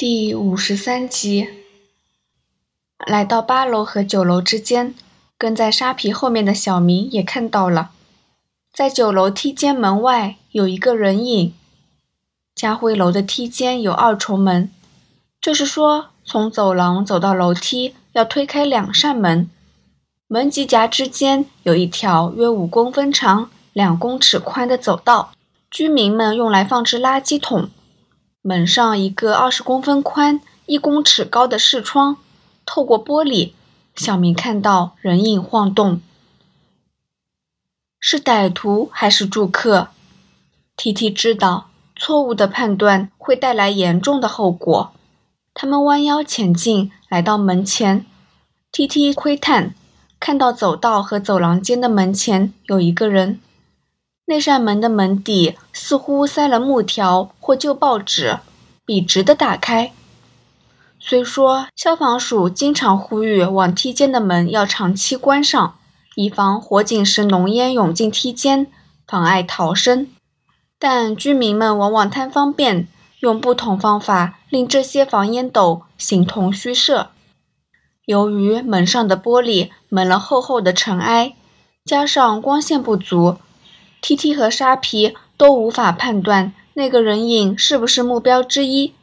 [0.00, 1.48] 第五十三集，
[3.04, 4.94] 来到八楼和九楼之间，
[5.36, 7.90] 跟在沙皮后面的小明也看到了，
[8.72, 11.52] 在九楼梯间门外有一个人影。
[12.54, 14.70] 家辉楼的梯间有二重门，
[15.40, 19.50] 就是说从走廊走到楼梯要推开两扇门，
[20.28, 25.32] 门及夹之间有一条约五公分长、两公尺宽的走道，
[25.68, 27.70] 居民们用来放置垃圾桶。
[28.48, 32.16] 门上一个二十公分宽、一公尺高的视窗，
[32.64, 33.52] 透过玻璃，
[33.94, 36.00] 小明看到人影晃动。
[38.00, 39.88] 是歹徒还是住客
[40.78, 44.92] ？T T 知道错误的判断会带来严重的后果。
[45.52, 48.06] 他们弯腰前进，来到门前。
[48.72, 49.74] T T 窥探，
[50.18, 53.40] 看到走道和走廊间的门前有一个人。
[54.30, 58.40] 那扇门的门底似乎塞了木条或旧报纸，
[58.84, 59.90] 笔直的打开。
[61.00, 65.76] 虽说消防署经常呼吁往梯间的门要长期关上，
[66.14, 68.66] 以防火警时浓烟涌进梯间，
[69.06, 70.06] 妨碍逃生，
[70.78, 72.86] 但居民们往往贪方便，
[73.20, 77.08] 用不同方法令这些防烟斗形同虚设。
[78.04, 81.34] 由于门上的玻璃蒙了厚厚的尘埃，
[81.86, 83.38] 加上光线不足。
[84.00, 88.94] T T 和沙皮都无法判断那个人影是不是目标之一。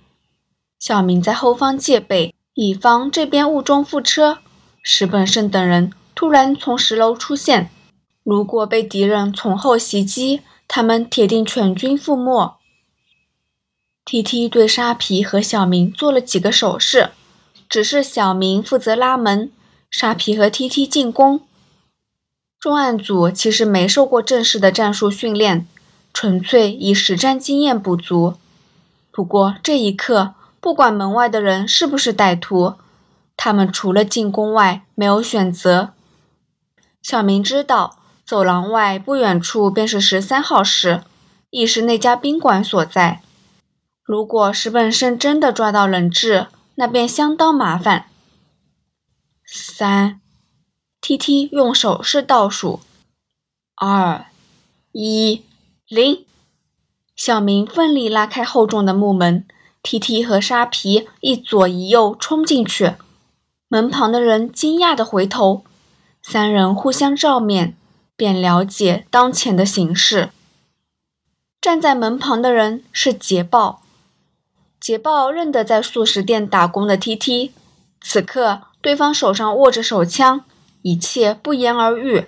[0.79, 4.39] 小明在后方戒备，以防这边误中副车。
[4.81, 7.69] 石本胜等人突然从十楼出现，
[8.23, 12.57] 如果被敌人从后袭击，他们铁定全军覆没。
[14.05, 17.09] T T 对沙皮和小明做了几个手势，
[17.67, 19.51] 只是小明负责拉门，
[19.89, 21.41] 沙皮和 T T 进攻。
[22.65, 25.67] 重案组其实没受过正式的战术训练，
[26.11, 28.37] 纯粹以实战经验补足。
[29.11, 32.73] 不过这一刻，不管门外的人是不是歹徒，
[33.37, 35.93] 他们除了进攻外没有选择。
[37.03, 41.03] 小明知道，走廊外不远处便是十三号室，
[41.51, 43.21] 亦是那家宾馆所在。
[44.03, 48.07] 如果石本胜真的抓到人质，那便相当麻烦。
[49.45, 50.19] 三。
[51.07, 52.79] T T 用手势倒数，
[53.75, 54.25] 二、
[54.91, 55.43] 一、
[55.87, 56.25] 零。
[57.15, 59.45] 小明奋力拉开厚重的木门
[59.83, 62.93] ，T T 和沙皮一左一右冲进去。
[63.67, 65.63] 门旁的人惊讶地回头，
[66.23, 67.77] 三人互相照面，
[68.17, 70.31] 便了解当前的形势。
[71.61, 73.83] 站在门旁的人是捷豹，
[74.79, 77.51] 捷豹认得在素食店打工的 T T，
[78.01, 80.43] 此刻对方手上握着手枪。
[80.85, 82.27] 一切不言而喻。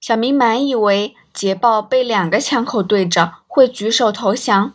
[0.00, 4.72] 小明满以为捷豹被两个枪口对着会举手投降，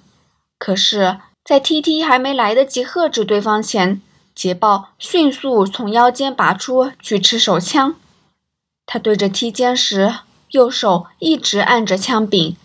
[0.57, 4.01] 可是，在 T T 还没来得及喝止对方前，
[4.34, 7.95] 捷豹迅速从腰间拔出举持手枪。
[8.85, 10.16] 他对着 T 肩时，
[10.51, 12.56] 右手一直按着枪柄。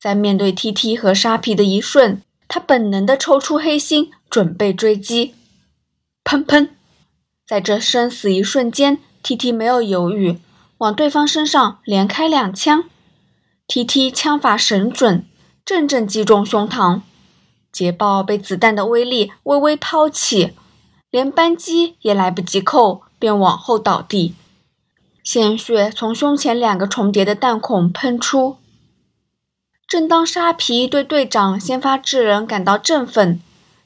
[0.00, 5.34] 在面对 T T 和沙皮的一瞬，他本能地抽出黑心，准备追击。
[6.24, 6.70] 砰砰，
[7.46, 9.00] 在这生死一瞬间。
[9.28, 10.38] T T 没有犹豫，
[10.78, 12.84] 往对方身上连开两枪。
[13.66, 15.26] T T 枪法神准，
[15.66, 17.02] 正正击中胸膛。
[17.70, 20.54] 捷豹被子弹的威力微微抛起，
[21.10, 24.34] 连扳机也来不及扣，便往后倒地，
[25.22, 28.56] 鲜血从胸前两个重叠的弹孔喷出。
[29.86, 33.42] 正当沙皮对队长先发制人感到振奋，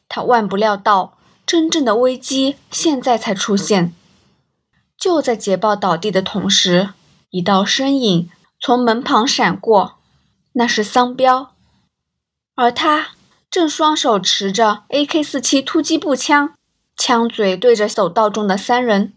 [0.08, 3.92] 他万不料到真正的危机现在才出现。
[5.02, 6.90] 就在捷豹倒地的同时，
[7.30, 8.30] 一道身影
[8.60, 9.94] 从门旁闪过，
[10.52, 11.50] 那是桑彪，
[12.54, 13.08] 而他
[13.50, 16.54] 正双手持着 AK-47 突击步枪，
[16.96, 19.12] 枪嘴对着走道中的三人。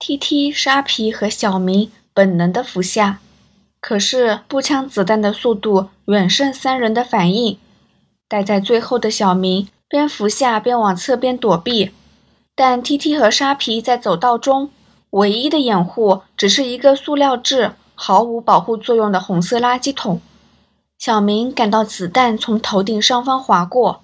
[0.00, 0.50] T.T.
[0.50, 3.20] 沙皮和小明本能的伏下，
[3.80, 7.56] 可是步枪子弹的速度远胜三人的反应，
[8.26, 11.92] 待在最后的小明边伏下边往侧边躲避。
[12.56, 14.70] 但 T T 和沙皮在走道中
[15.10, 20.22] 唯一的掩护，只是一个塑料制、毫无保护作用的红色垃圾桶。
[20.98, 24.02] 小明感到子弹从头顶上方划过，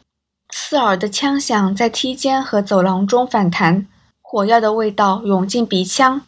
[0.51, 3.89] 刺耳的枪响在梯间和走廊中反弹，
[4.21, 6.21] 火药的味道涌进鼻腔。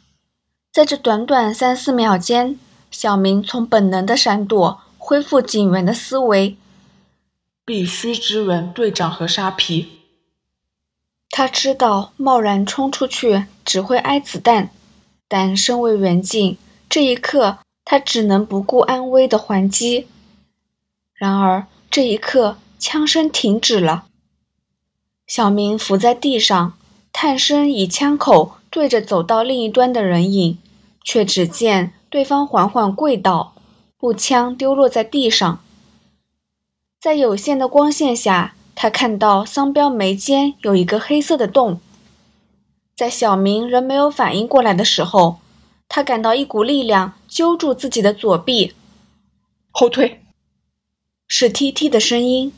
[0.72, 2.58] 在这短短三四秒间，
[2.90, 6.56] 小明从本能的闪躲恢复警员的思维，
[7.66, 10.03] 必须支援队长和沙皮。
[11.30, 14.70] 他知道贸然冲出去只会挨子弹，
[15.28, 16.56] 但身为远警，
[16.88, 20.06] 这一刻他只能不顾安危的还击。
[21.14, 24.06] 然而这一刻，枪声停止了。
[25.26, 26.74] 小明伏在地上，
[27.12, 30.58] 探身以枪口对着走到另一端的人影，
[31.02, 33.54] 却只见对方缓缓跪倒，
[33.98, 35.60] 步枪丢落在地上。
[37.00, 41.80] 在有限的光线下，他看到桑彪眉间有一个黑色的洞。
[42.96, 45.38] 在小明仍没有反应过来的时候，
[45.88, 48.72] 他感到一股力量揪住自己的左臂，
[49.70, 50.20] 后退。
[51.26, 52.52] 是 T T 的声音。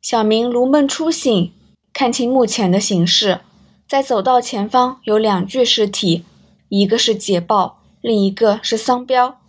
[0.00, 1.52] 小明如梦初醒，
[1.92, 3.40] 看清目前的形势，
[3.88, 6.24] 在走道前方有两具尸体，
[6.68, 9.40] 一个是捷豹，另一个是桑彪。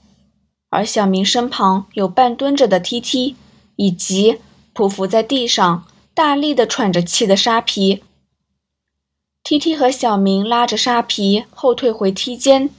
[0.72, 3.36] 而小明身旁有半蹲着的 T T，
[3.76, 4.40] 以及
[4.80, 5.84] 匍匐在地上
[6.14, 8.02] 大力的喘着气的沙皮。
[9.44, 12.70] T T 和小明拉着沙皮后退回梯间，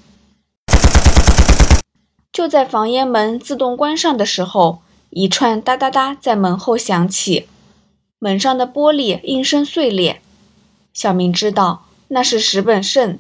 [2.33, 4.81] 就在房檐门自动关上的时候，
[5.11, 7.49] 一串哒哒哒在门后响起，
[8.19, 10.23] 门上的玻璃应声碎裂。
[10.95, 13.19] 小明知道那是石本胜。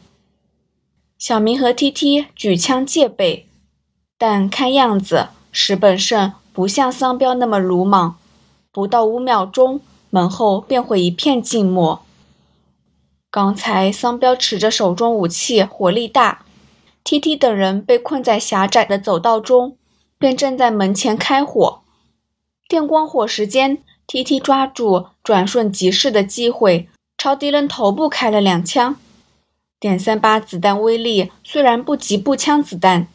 [1.18, 3.46] 小明和 T T 举枪戒备，
[4.16, 8.16] 但看样子石本胜不像桑彪那么鲁莽，
[8.72, 9.80] 不到五秒钟，
[10.10, 12.02] 门后便会一片静默。
[13.28, 16.44] 刚才桑彪持着手中武器，火力大。
[17.02, 19.76] T T 等人被困在狭窄的走道中，
[20.18, 21.80] 便站在门前开火。
[22.68, 26.88] 电光火石间，T T 抓住转瞬即逝的机会，
[27.18, 28.96] 朝敌人头部开了两枪。
[29.80, 33.08] 点三八子弹威力虽然不及步枪子弹，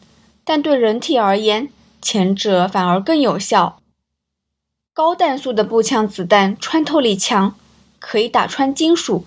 [0.44, 1.70] 但对人体而言，
[2.02, 3.78] 前者反而更有效。
[4.96, 7.54] 高弹速的步枪子弹穿透力强，
[7.98, 9.26] 可以打穿金属。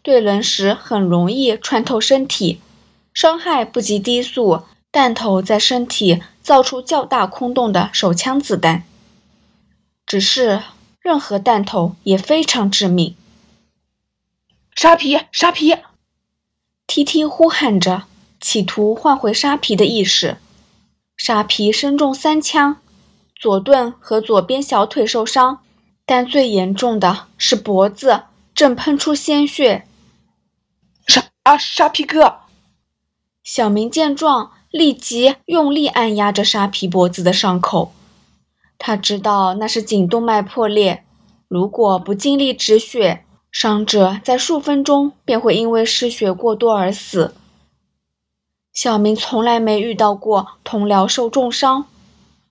[0.00, 2.62] 对人时很容易穿透身体，
[3.12, 8.84] 伤害不及低速弹头在身体造出较大空洞的手枪子弹。
[10.06, 10.62] 只是
[11.02, 13.14] 任何弹头也非常致命。
[14.74, 15.76] 沙皮，沙皮
[16.86, 18.04] ！T T 呼喊着，
[18.40, 20.38] 企图唤回沙皮的意识。
[21.18, 22.78] 沙皮身中三枪，
[23.42, 25.58] 左盾和左边小腿受伤，
[26.06, 28.22] 但最严重的是脖子，
[28.54, 29.84] 正喷出鲜血。
[31.08, 32.36] 沙啊，沙皮哥！
[33.42, 37.92] 小明见状，立即用力按压着沙皮脖子的伤口。
[38.78, 41.02] 他知道那是颈动脉破裂，
[41.48, 47.34] 如果不尽力止血，伤者在数分钟便会因为失血过多而死。
[48.72, 51.86] 小明从来没遇到过同僚受重伤，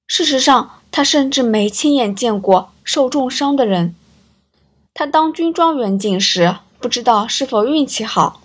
[0.06, 3.96] 事实上，他甚至没亲眼见过受重伤的人。
[4.94, 8.42] 他当军装员警时，不知道是否运气好。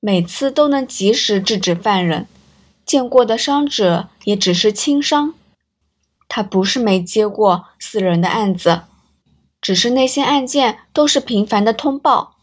[0.00, 2.26] 每次都能及时制止犯人，
[2.84, 5.34] 见过的伤者也只是轻伤。
[6.28, 8.82] 他不是没接过死人的案子，
[9.60, 12.34] 只是那些案件都是频繁的通报，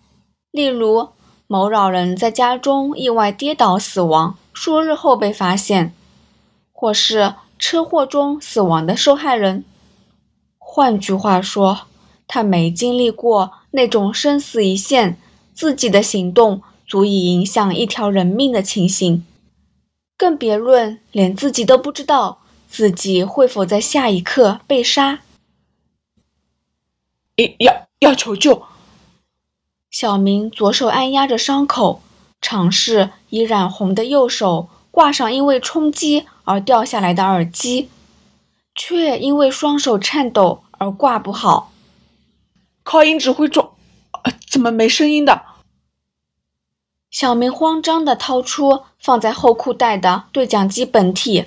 [0.49, 1.09] 例如
[1.45, 5.93] 某老人在家中意外跌倒死亡，数日后被发现，
[6.71, 9.63] 或是车祸中死亡的受害人。
[10.57, 11.81] 换句话说，
[12.27, 15.17] 他没经历过那种生死一线，
[15.53, 16.61] 自己的行动。
[16.87, 19.25] 足以影响一条人命的情形，
[20.17, 25.21] 更别论连自己都不知道自己会否在下一刻被杀。
[27.59, 28.63] 要要求救！
[29.89, 32.01] 小明左手按压着伤口，
[32.41, 37.89] 尝试以染红的右手挂上因为冲击而掉下来的耳机，
[38.75, 41.71] 却因为双手颤抖而挂不好。
[42.83, 43.71] 靠音指挥中，
[44.49, 45.43] 怎么没声音的？
[47.09, 51.45] 小明慌张地掏出放在后裤袋的对讲机本体，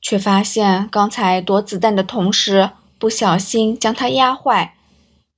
[0.00, 4.76] 却发现刚才躲子弹的同时不小心将它压坏，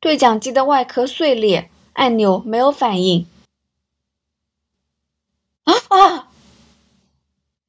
[0.01, 3.27] 对讲机的外壳碎裂，按钮没有反应。
[5.65, 6.28] 啊 啊！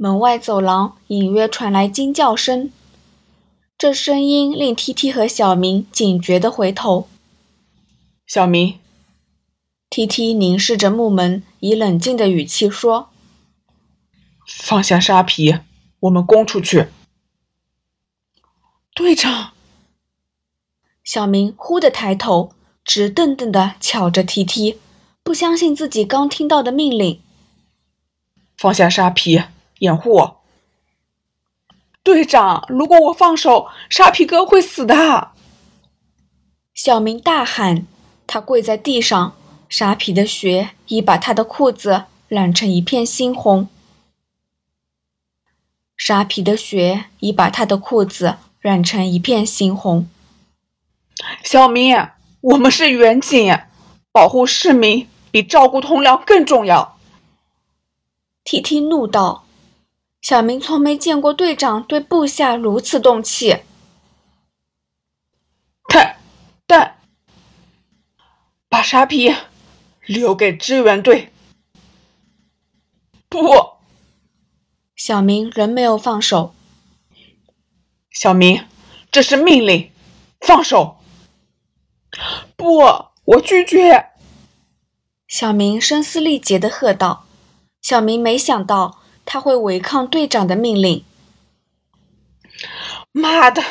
[0.02, 2.72] 门外走廊隐约传来惊叫声，
[3.78, 7.10] 这声音令 T T 和小明警觉地回头。
[8.26, 8.80] 小明。
[9.90, 13.10] T T 凝视着木门，以冷静的语气说
[14.48, 15.58] ：“放下沙皮，
[16.00, 16.88] 我们攻出去。”
[18.96, 19.52] 队长，
[21.04, 22.54] 小明忽地抬头，
[22.86, 24.80] 直瞪瞪地瞧着 T T，
[25.24, 27.20] 不相信自己刚听到的命令
[28.56, 29.42] ：“放下沙皮，
[29.80, 30.42] 掩护我。”
[32.02, 35.32] 队长，如果我放手，沙皮哥会死的！
[36.74, 37.86] 小明大喊，
[38.26, 39.36] 他跪在地上。
[39.68, 43.70] 沙皮的血已把他的裤子染成一片猩红。
[45.96, 50.10] 沙皮的血已把他的裤子染成一片猩红。
[51.44, 52.10] 小明，
[52.42, 53.60] 我们是远景，
[54.12, 56.98] 保护市民比照顾同僚更重要。
[58.44, 59.44] 提提怒道
[60.22, 63.64] ：“小明从没见过队长对部下如此动气。”
[65.92, 66.18] 但
[66.68, 67.00] 但，
[68.68, 69.36] 把沙皮
[70.06, 71.32] 留给支援队。
[73.28, 73.40] 不，
[74.96, 76.54] 小明仍没有放手。
[78.12, 78.66] 小明，
[79.12, 79.92] 这是命令，
[80.42, 80.98] 放手！
[82.56, 82.80] 不，
[83.24, 84.10] 我拒绝！
[85.28, 87.26] 小明声嘶力竭的喝道。
[87.82, 88.99] 小明没想到
[89.32, 91.04] 他会违抗队长的命令。
[93.12, 93.64] 妈的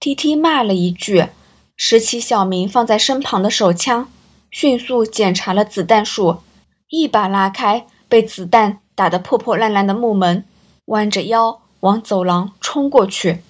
[0.00, 1.28] ！！T T 骂了一句，
[1.76, 4.10] 拾起小明放在身旁的手枪，
[4.50, 6.38] 迅速检查了子弹数，
[6.88, 10.46] 一把拉开被子弹打得破破烂烂的木门，
[10.86, 13.42] 弯着腰往走廊冲过去。